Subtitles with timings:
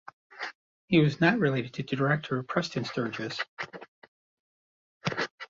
[0.87, 3.39] He was not related to director Preston Sturges.